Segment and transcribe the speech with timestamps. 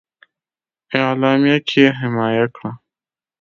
[1.01, 2.71] اعلامیه کې حمایه کړه.